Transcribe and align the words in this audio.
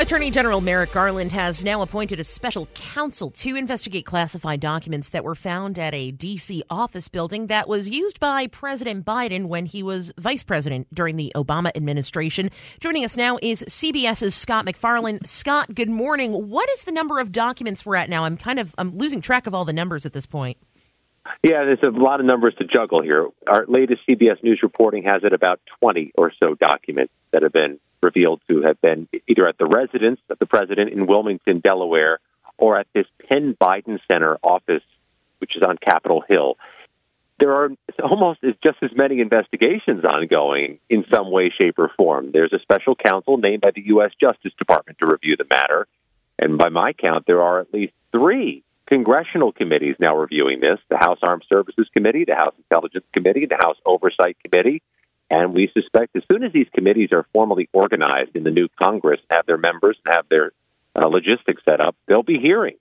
Attorney 0.00 0.30
General 0.30 0.62
Merrick 0.62 0.92
Garland 0.92 1.30
has 1.32 1.62
now 1.62 1.82
appointed 1.82 2.18
a 2.18 2.24
special 2.24 2.64
counsel 2.72 3.30
to 3.32 3.54
investigate 3.54 4.06
classified 4.06 4.58
documents 4.58 5.10
that 5.10 5.24
were 5.24 5.34
found 5.34 5.78
at 5.78 5.94
a 5.94 6.10
D.C. 6.10 6.62
office 6.70 7.08
building 7.08 7.48
that 7.48 7.68
was 7.68 7.86
used 7.86 8.18
by 8.18 8.46
President 8.46 9.04
Biden 9.04 9.44
when 9.44 9.66
he 9.66 9.82
was 9.82 10.10
vice 10.16 10.42
president 10.42 10.86
during 10.94 11.16
the 11.16 11.30
Obama 11.36 11.70
administration. 11.76 12.48
Joining 12.80 13.04
us 13.04 13.18
now 13.18 13.38
is 13.42 13.62
CBS's 13.68 14.34
Scott 14.34 14.64
MacFarlane. 14.64 15.22
Scott, 15.26 15.74
good 15.74 15.90
morning. 15.90 16.48
What 16.48 16.70
is 16.70 16.84
the 16.84 16.92
number 16.92 17.20
of 17.20 17.30
documents 17.30 17.84
we're 17.84 17.96
at 17.96 18.08
now? 18.08 18.24
I'm 18.24 18.38
kind 18.38 18.58
of 18.58 18.74
I'm 18.78 18.96
losing 18.96 19.20
track 19.20 19.46
of 19.46 19.54
all 19.54 19.66
the 19.66 19.74
numbers 19.74 20.06
at 20.06 20.14
this 20.14 20.24
point. 20.24 20.56
Yeah, 21.42 21.64
there's 21.64 21.82
a 21.82 21.90
lot 21.90 22.20
of 22.20 22.26
numbers 22.26 22.54
to 22.58 22.64
juggle 22.64 23.02
here. 23.02 23.28
Our 23.46 23.64
latest 23.66 24.02
CBS 24.08 24.42
News 24.42 24.60
reporting 24.62 25.04
has 25.04 25.24
it 25.24 25.32
about 25.32 25.60
20 25.80 26.12
or 26.16 26.32
so 26.38 26.54
documents 26.54 27.12
that 27.30 27.42
have 27.42 27.52
been 27.52 27.78
revealed 28.02 28.40
to 28.48 28.62
have 28.62 28.80
been 28.80 29.08
either 29.26 29.46
at 29.46 29.58
the 29.58 29.66
residence 29.66 30.20
of 30.28 30.38
the 30.38 30.46
president 30.46 30.90
in 30.90 31.06
Wilmington, 31.06 31.60
Delaware, 31.60 32.18
or 32.58 32.78
at 32.78 32.86
this 32.94 33.06
Penn 33.28 33.56
Biden 33.60 33.98
Center 34.10 34.38
office, 34.42 34.82
which 35.38 35.56
is 35.56 35.62
on 35.62 35.76
Capitol 35.78 36.22
Hill. 36.26 36.56
There 37.38 37.54
are 37.54 37.70
almost 38.02 38.40
just 38.62 38.78
as 38.82 38.90
many 38.94 39.20
investigations 39.20 40.04
ongoing 40.04 40.78
in 40.90 41.04
some 41.10 41.30
way, 41.30 41.50
shape, 41.50 41.78
or 41.78 41.90
form. 41.96 42.32
There's 42.32 42.52
a 42.52 42.58
special 42.58 42.94
counsel 42.94 43.38
named 43.38 43.62
by 43.62 43.70
the 43.70 43.82
U.S. 43.86 44.12
Justice 44.20 44.52
Department 44.58 44.98
to 44.98 45.06
review 45.06 45.36
the 45.36 45.46
matter. 45.48 45.86
And 46.38 46.58
by 46.58 46.68
my 46.68 46.92
count, 46.92 47.26
there 47.26 47.42
are 47.42 47.60
at 47.60 47.72
least 47.72 47.94
three 48.12 48.62
congressional 48.90 49.52
committees 49.52 49.96
now 49.98 50.16
reviewing 50.16 50.60
this 50.60 50.78
the 50.88 50.98
House 50.98 51.20
Armed 51.22 51.44
Services 51.48 51.88
Committee, 51.94 52.24
the 52.24 52.34
House 52.34 52.54
Intelligence 52.58 53.04
Committee, 53.12 53.46
the 53.46 53.56
House 53.56 53.76
Oversight 53.86 54.36
Committee. 54.44 54.82
And 55.30 55.54
we 55.54 55.70
suspect 55.72 56.16
as 56.16 56.24
soon 56.30 56.42
as 56.42 56.52
these 56.52 56.66
committees 56.74 57.10
are 57.12 57.24
formally 57.32 57.68
organized 57.72 58.34
in 58.34 58.42
the 58.42 58.50
new 58.50 58.68
Congress, 58.82 59.20
have 59.30 59.46
their 59.46 59.58
members, 59.58 59.96
have 60.08 60.28
their 60.28 60.52
uh, 60.96 61.06
logistics 61.06 61.62
set 61.64 61.80
up, 61.80 61.94
there'll 62.06 62.24
be 62.24 62.40
hearings. 62.40 62.80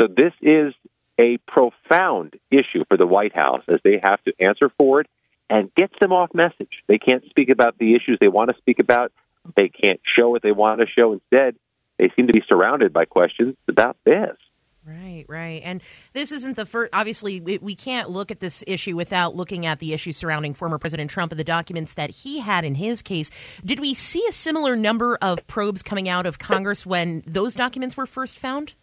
So 0.00 0.06
this 0.06 0.32
is 0.40 0.74
a 1.20 1.38
profound 1.38 2.38
issue 2.50 2.84
for 2.88 2.96
the 2.96 3.06
White 3.06 3.34
House 3.34 3.64
as 3.66 3.80
they 3.82 4.00
have 4.02 4.22
to 4.24 4.32
answer 4.40 4.70
for 4.78 5.00
it 5.00 5.08
and 5.50 5.74
gets 5.74 5.94
them 6.00 6.12
off 6.12 6.32
message. 6.32 6.82
They 6.86 6.98
can't 6.98 7.24
speak 7.28 7.48
about 7.48 7.78
the 7.78 7.96
issues 7.96 8.18
they 8.20 8.28
want 8.28 8.50
to 8.50 8.56
speak 8.58 8.78
about. 8.78 9.12
They 9.56 9.68
can't 9.68 10.00
show 10.04 10.30
what 10.30 10.42
they 10.42 10.52
want 10.52 10.80
to 10.80 10.86
show. 10.86 11.12
Instead, 11.12 11.56
they 11.98 12.10
seem 12.14 12.28
to 12.28 12.32
be 12.32 12.44
surrounded 12.48 12.92
by 12.92 13.06
questions 13.06 13.56
about 13.68 13.96
this. 14.04 14.36
Right, 14.84 15.24
right. 15.28 15.62
And 15.64 15.80
this 16.12 16.32
isn't 16.32 16.56
the 16.56 16.66
first, 16.66 16.90
obviously, 16.92 17.40
we, 17.40 17.76
can't 17.76 18.10
look 18.10 18.32
at 18.32 18.40
this 18.40 18.64
issue 18.66 18.96
without 18.96 19.36
looking 19.36 19.64
at 19.64 19.78
the 19.78 19.92
issues 19.92 20.16
surrounding 20.16 20.54
former 20.54 20.78
President 20.78 21.08
Trump 21.08 21.30
and 21.30 21.38
the 21.38 21.44
documents 21.44 21.94
that 21.94 22.10
he 22.10 22.40
had 22.40 22.64
in 22.64 22.74
his 22.74 23.00
case. 23.00 23.30
Did 23.64 23.78
we 23.78 23.94
see 23.94 24.24
a 24.28 24.32
similar 24.32 24.74
number 24.74 25.16
of 25.22 25.46
probes 25.46 25.82
coming 25.82 26.08
out 26.08 26.26
of 26.26 26.38
Congress 26.38 26.84
when 26.84 27.22
those 27.26 27.54
documents 27.54 27.96
were 27.96 28.06
first 28.06 28.38
found? 28.38 28.74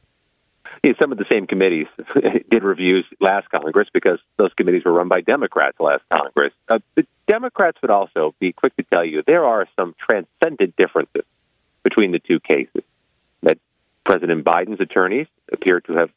Yeah, 0.84 0.94
some 1.02 1.12
of 1.12 1.18
the 1.18 1.26
same 1.30 1.48
committees 1.48 1.88
did 2.50 2.64
reviews 2.64 3.06
last 3.20 3.50
Congress 3.50 3.90
because 3.94 4.20
those 4.38 4.54
committees 4.54 4.84
were 4.86 4.94
run 4.94 5.10
by 5.10 5.22
Democrats 5.22 5.80
last 5.80 6.04
Congress. 6.12 6.54
Uh, 6.70 6.80
the 6.96 7.06
Democrats 7.28 7.78
would 7.82 7.92
also 7.92 8.34
be 8.40 8.54
quick 8.54 8.76
to 8.78 8.84
tell 8.84 9.04
you 9.04 9.24
there 9.26 9.46
are 9.46 9.68
some 9.78 9.96
transcendent 10.00 10.76
differences 10.78 11.26
between 11.84 12.12
the 12.12 12.20
two 12.20 12.40
cases. 12.40 12.84
President 14.10 14.44
Biden's 14.44 14.82
attorneys 14.82 15.28
appear 15.54 15.82
to 15.82 15.94
have 15.94 16.10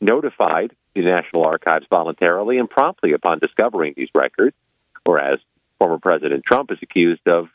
notified 0.00 0.74
the 0.96 1.02
National 1.02 1.44
Archives 1.44 1.86
voluntarily 1.88 2.58
and 2.58 2.68
promptly 2.68 3.12
upon 3.12 3.38
discovering 3.38 3.94
these 3.96 4.08
records, 4.16 4.56
whereas 5.04 5.38
former 5.78 5.98
President 5.98 6.44
Trump 6.44 6.72
is 6.72 6.78
accused 6.82 7.28
of 7.28 7.46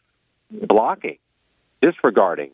blocking, 0.50 1.18
disregarding 1.82 2.52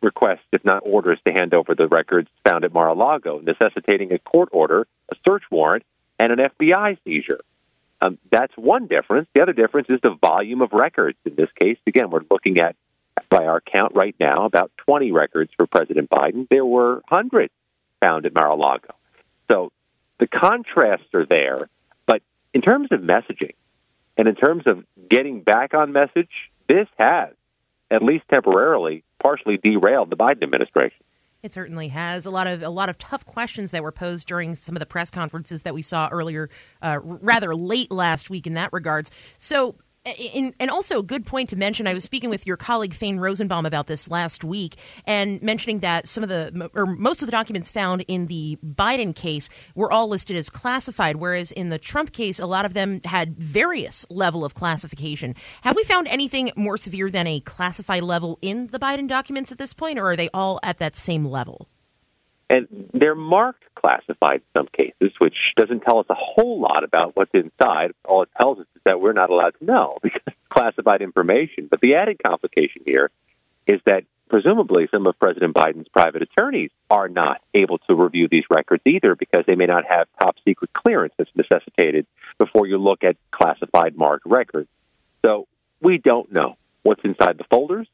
requests, 0.00 0.46
if 0.50 0.64
not 0.64 0.82
orders, 0.82 1.18
to 1.26 1.32
hand 1.32 1.52
over 1.52 1.74
the 1.74 1.88
records 1.88 2.30
found 2.42 2.64
at 2.64 2.72
Mar 2.72 2.88
a 2.88 2.94
Lago, 2.94 3.38
necessitating 3.38 4.14
a 4.14 4.18
court 4.18 4.48
order, 4.50 4.86
a 5.12 5.16
search 5.26 5.42
warrant, 5.50 5.84
and 6.18 6.32
an 6.32 6.38
FBI 6.38 6.96
seizure. 7.04 7.40
Um, 8.00 8.16
that's 8.30 8.56
one 8.56 8.86
difference. 8.86 9.28
The 9.34 9.42
other 9.42 9.52
difference 9.52 9.88
is 9.90 10.00
the 10.02 10.16
volume 10.18 10.62
of 10.62 10.72
records. 10.72 11.18
In 11.26 11.34
this 11.34 11.50
case, 11.60 11.76
again, 11.86 12.08
we're 12.08 12.22
looking 12.30 12.56
at 12.56 12.76
by 13.28 13.46
our 13.46 13.60
count 13.60 13.92
right 13.94 14.14
now, 14.20 14.44
about 14.44 14.70
20 14.78 15.12
records 15.12 15.50
for 15.56 15.66
President 15.66 16.10
Biden. 16.10 16.48
There 16.48 16.64
were 16.64 17.02
hundreds 17.08 17.52
found 18.00 18.26
at 18.26 18.34
Mar-a-Lago. 18.34 18.94
So 19.50 19.72
the 20.18 20.26
contrasts 20.26 21.08
are 21.14 21.26
there. 21.26 21.68
But 22.06 22.22
in 22.52 22.60
terms 22.60 22.88
of 22.90 23.00
messaging 23.00 23.54
and 24.16 24.28
in 24.28 24.34
terms 24.34 24.64
of 24.66 24.84
getting 25.08 25.42
back 25.42 25.74
on 25.74 25.92
message, 25.92 26.30
this 26.68 26.88
has, 26.98 27.30
at 27.90 28.02
least 28.02 28.24
temporarily, 28.28 29.04
partially 29.20 29.56
derailed 29.56 30.10
the 30.10 30.16
Biden 30.16 30.42
administration. 30.42 31.04
It 31.42 31.54
certainly 31.54 31.88
has 31.88 32.26
a 32.26 32.30
lot 32.30 32.48
of 32.48 32.62
a 32.64 32.68
lot 32.68 32.88
of 32.88 32.98
tough 32.98 33.24
questions 33.24 33.70
that 33.70 33.84
were 33.84 33.92
posed 33.92 34.26
during 34.26 34.56
some 34.56 34.74
of 34.74 34.80
the 34.80 34.86
press 34.86 35.08
conferences 35.08 35.62
that 35.62 35.72
we 35.72 35.82
saw 35.82 36.08
earlier, 36.10 36.50
uh, 36.82 36.98
rather 37.00 37.54
late 37.54 37.92
last 37.92 38.28
week 38.28 38.46
in 38.48 38.54
that 38.54 38.72
regards. 38.72 39.12
So 39.38 39.76
and 40.60 40.70
also 40.70 40.98
a 40.98 41.02
good 41.02 41.26
point 41.26 41.48
to 41.50 41.56
mention. 41.56 41.86
I 41.86 41.94
was 41.94 42.04
speaking 42.04 42.30
with 42.30 42.46
your 42.46 42.56
colleague 42.56 42.94
Thane 42.94 43.18
Rosenbaum 43.18 43.66
about 43.66 43.86
this 43.86 44.10
last 44.10 44.44
week, 44.44 44.76
and 45.06 45.42
mentioning 45.42 45.80
that 45.80 46.06
some 46.06 46.22
of 46.22 46.28
the 46.28 46.70
or 46.74 46.86
most 46.86 47.22
of 47.22 47.26
the 47.26 47.32
documents 47.32 47.70
found 47.70 48.04
in 48.08 48.26
the 48.26 48.58
Biden 48.64 49.14
case 49.14 49.48
were 49.74 49.92
all 49.92 50.08
listed 50.08 50.36
as 50.36 50.50
classified, 50.50 51.16
whereas 51.16 51.52
in 51.52 51.68
the 51.68 51.78
Trump 51.78 52.12
case, 52.12 52.38
a 52.38 52.46
lot 52.46 52.64
of 52.64 52.74
them 52.74 53.00
had 53.04 53.36
various 53.36 54.06
level 54.10 54.44
of 54.44 54.54
classification. 54.54 55.34
Have 55.62 55.76
we 55.76 55.84
found 55.84 56.08
anything 56.08 56.50
more 56.56 56.76
severe 56.76 57.10
than 57.10 57.26
a 57.26 57.40
classified 57.40 58.02
level 58.02 58.38
in 58.42 58.68
the 58.68 58.78
Biden 58.78 59.08
documents 59.08 59.52
at 59.52 59.58
this 59.58 59.74
point, 59.74 59.98
or 59.98 60.10
are 60.10 60.16
they 60.16 60.28
all 60.32 60.60
at 60.62 60.78
that 60.78 60.96
same 60.96 61.24
level? 61.24 61.68
And 62.50 62.66
they're 62.94 63.14
marked 63.14 63.64
classified 63.80 64.40
in 64.40 64.60
some 64.60 64.68
cases, 64.68 65.12
which 65.18 65.36
doesn't 65.56 65.80
tell 65.80 65.98
us 65.98 66.06
a 66.08 66.14
whole 66.14 66.60
lot 66.60 66.84
about 66.84 67.16
what's 67.16 67.30
inside. 67.34 67.92
All 68.04 68.22
it 68.22 68.30
tells 68.36 68.58
us 68.58 68.66
is 68.74 68.82
that 68.84 69.00
we're 69.00 69.12
not 69.12 69.30
allowed 69.30 69.54
to 69.58 69.64
know 69.64 69.98
because 70.02 70.22
it's 70.26 70.36
classified 70.48 71.02
information. 71.02 71.68
But 71.70 71.80
the 71.80 71.94
added 71.94 72.20
complication 72.24 72.82
here 72.86 73.10
is 73.66 73.80
that 73.86 74.04
presumably 74.28 74.88
some 74.90 75.06
of 75.06 75.18
President 75.18 75.54
Biden's 75.54 75.88
private 75.88 76.22
attorneys 76.22 76.70
are 76.90 77.08
not 77.08 77.40
able 77.54 77.78
to 77.78 77.94
review 77.94 78.28
these 78.30 78.44
records 78.50 78.82
either 78.86 79.14
because 79.14 79.44
they 79.46 79.54
may 79.54 79.66
not 79.66 79.84
have 79.86 80.06
top 80.20 80.36
secret 80.44 80.72
clearance 80.72 81.14
that's 81.16 81.30
necessitated 81.34 82.06
before 82.38 82.66
you 82.66 82.78
look 82.78 83.04
at 83.04 83.16
classified 83.30 83.96
marked 83.96 84.26
records. 84.26 84.68
So 85.24 85.46
we 85.80 85.98
don't 85.98 86.32
know 86.32 86.56
what's 86.82 87.02
inside 87.04 87.38
the 87.38 87.44
folders. 87.44 87.88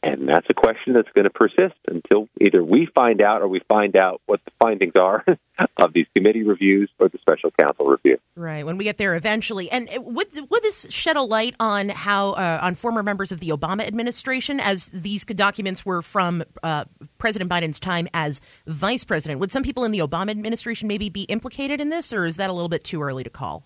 And 0.00 0.28
that's 0.28 0.46
a 0.48 0.54
question 0.54 0.92
that's 0.92 1.08
going 1.14 1.24
to 1.24 1.30
persist 1.30 1.74
until 1.88 2.28
either 2.40 2.62
we 2.62 2.86
find 2.94 3.20
out 3.20 3.42
or 3.42 3.48
we 3.48 3.60
find 3.68 3.96
out 3.96 4.20
what 4.26 4.40
the 4.44 4.52
findings 4.60 4.94
are 4.94 5.24
of 5.76 5.92
these 5.92 6.06
committee 6.14 6.44
reviews 6.44 6.88
or 7.00 7.08
the 7.08 7.18
special 7.18 7.50
counsel 7.50 7.86
review. 7.86 8.18
Right, 8.36 8.64
when 8.64 8.78
we 8.78 8.84
get 8.84 8.98
there 8.98 9.16
eventually. 9.16 9.68
And 9.70 9.88
would, 9.98 10.28
would 10.50 10.62
this 10.62 10.86
shed 10.90 11.16
a 11.16 11.22
light 11.22 11.56
on 11.58 11.88
how, 11.88 12.30
uh, 12.30 12.60
on 12.62 12.76
former 12.76 13.02
members 13.02 13.32
of 13.32 13.40
the 13.40 13.48
Obama 13.48 13.84
administration, 13.84 14.60
as 14.60 14.88
these 14.88 15.24
documents 15.24 15.84
were 15.84 16.00
from 16.00 16.44
uh, 16.62 16.84
President 17.18 17.50
Biden's 17.50 17.80
time 17.80 18.06
as 18.14 18.40
vice 18.68 19.02
president? 19.02 19.40
Would 19.40 19.50
some 19.50 19.64
people 19.64 19.84
in 19.84 19.90
the 19.90 19.98
Obama 19.98 20.30
administration 20.30 20.86
maybe 20.86 21.08
be 21.08 21.22
implicated 21.22 21.80
in 21.80 21.88
this, 21.88 22.12
or 22.12 22.24
is 22.24 22.36
that 22.36 22.50
a 22.50 22.52
little 22.52 22.68
bit 22.68 22.84
too 22.84 23.02
early 23.02 23.24
to 23.24 23.30
call? 23.30 23.64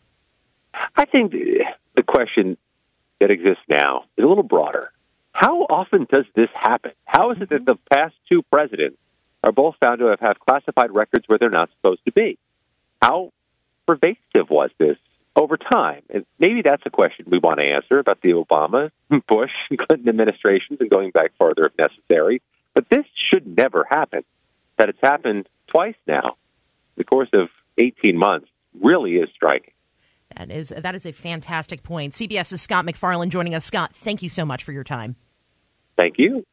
I 0.96 1.04
think 1.04 1.32
the 1.32 2.02
question 2.02 2.56
that 3.20 3.30
exists 3.30 3.62
now 3.68 4.04
is 4.16 4.24
a 4.24 4.28
little 4.28 4.42
broader 4.42 4.92
how 5.42 5.66
often 5.68 6.06
does 6.08 6.24
this 6.36 6.50
happen? 6.54 6.92
How 7.04 7.32
is 7.32 7.38
it 7.40 7.50
that 7.50 7.64
mm-hmm. 7.64 7.72
the 7.72 7.78
past 7.92 8.14
two 8.30 8.42
presidents 8.42 8.96
are 9.42 9.50
both 9.50 9.74
found 9.80 9.98
to 9.98 10.06
have 10.06 10.20
had 10.20 10.38
classified 10.38 10.92
records 10.94 11.24
where 11.26 11.36
they're 11.36 11.50
not 11.50 11.68
supposed 11.76 12.04
to 12.04 12.12
be? 12.12 12.38
How 13.02 13.32
pervasive 13.84 14.48
was 14.48 14.70
this 14.78 14.96
over 15.34 15.56
time? 15.56 16.02
And 16.10 16.24
maybe 16.38 16.62
that's 16.62 16.84
a 16.86 16.90
question 16.90 17.26
we 17.28 17.40
want 17.40 17.58
to 17.58 17.64
answer 17.64 17.98
about 17.98 18.20
the 18.22 18.30
Obama, 18.30 18.92
Bush, 19.26 19.50
Clinton 19.76 20.08
administrations 20.08 20.78
and 20.80 20.88
going 20.88 21.10
back 21.10 21.32
farther 21.38 21.66
if 21.66 21.72
necessary. 21.76 22.40
But 22.72 22.88
this 22.88 23.04
should 23.28 23.56
never 23.56 23.84
happen. 23.84 24.22
That 24.78 24.88
it's 24.90 25.00
happened 25.02 25.48
twice 25.66 25.96
now 26.06 26.36
in 26.96 26.98
the 26.98 27.04
course 27.04 27.28
of 27.32 27.48
18 27.78 28.16
months 28.16 28.48
really 28.80 29.16
is 29.16 29.28
striking. 29.34 29.74
That 30.36 30.50
is 30.50 30.70
that 30.70 30.94
is 30.94 31.04
a 31.04 31.12
fantastic 31.12 31.82
point. 31.82 32.14
CBS's 32.14 32.62
Scott 32.62 32.84
MacFarlane 32.86 33.28
joining 33.28 33.54
us. 33.54 33.64
Scott, 33.66 33.94
thank 33.94 34.22
you 34.22 34.28
so 34.28 34.46
much 34.46 34.64
for 34.64 34.72
your 34.72 34.84
time. 34.84 35.16
Thank 35.96 36.16
you. 36.18 36.44